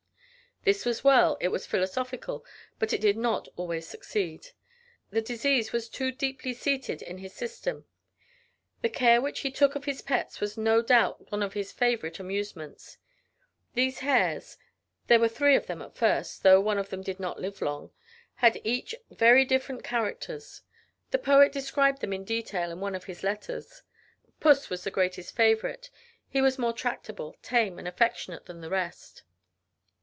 [0.63, 2.45] This was well it was philosophical
[2.77, 4.49] but it did not always succeed.
[5.09, 7.85] The disease was too deeply seated in his system.
[8.83, 12.19] The care which he took of his pets was no doubt one of his favorite
[12.19, 12.99] amusements.
[13.73, 14.59] These hares
[15.07, 17.89] there were three of them at first, though one of them did not live long
[18.35, 20.61] had each very different characters.
[21.09, 23.81] The poet described them in detail in one of his letters.
[24.39, 25.89] Puss was the greatest favorite.
[26.29, 29.23] He was more tractable, tame and affectionate than the rest.